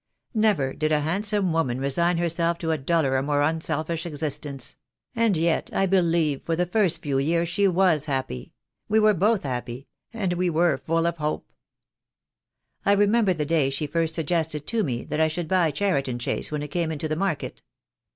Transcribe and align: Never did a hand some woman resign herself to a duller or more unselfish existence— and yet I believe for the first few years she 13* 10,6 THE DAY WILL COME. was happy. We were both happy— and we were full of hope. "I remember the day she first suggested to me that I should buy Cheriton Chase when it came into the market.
Never 0.33 0.73
did 0.73 0.91
a 0.91 1.01
hand 1.01 1.27
some 1.27 1.53
woman 1.53 1.79
resign 1.79 2.17
herself 2.17 2.57
to 2.57 2.71
a 2.71 2.77
duller 2.79 3.13
or 3.13 3.21
more 3.21 3.43
unselfish 3.43 4.07
existence— 4.07 4.75
and 5.15 5.37
yet 5.37 5.69
I 5.73 5.85
believe 5.85 6.41
for 6.43 6.55
the 6.55 6.65
first 6.65 7.03
few 7.03 7.19
years 7.19 7.47
she 7.49 7.65
13* 7.65 7.65
10,6 7.65 7.67
THE 7.67 7.67
DAY 7.73 7.75
WILL 7.77 7.85
COME. 7.85 7.93
was 7.93 8.05
happy. 8.05 8.53
We 8.89 8.99
were 8.99 9.13
both 9.13 9.43
happy— 9.43 9.87
and 10.13 10.33
we 10.33 10.49
were 10.49 10.79
full 10.79 11.05
of 11.05 11.17
hope. 11.17 11.53
"I 12.83 12.93
remember 12.93 13.35
the 13.35 13.45
day 13.45 13.69
she 13.69 13.85
first 13.85 14.15
suggested 14.15 14.65
to 14.65 14.83
me 14.83 15.03
that 15.03 15.19
I 15.21 15.27
should 15.27 15.47
buy 15.47 15.69
Cheriton 15.69 16.17
Chase 16.17 16.51
when 16.51 16.63
it 16.63 16.69
came 16.71 16.91
into 16.91 17.07
the 17.07 17.15
market. 17.15 17.61